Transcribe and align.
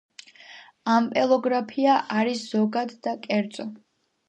ამპელოგრაფია 0.93 1.99
არის 2.23 2.43
ზოგად 2.55 2.97
და 3.07 3.17
კერძო. 3.29 3.71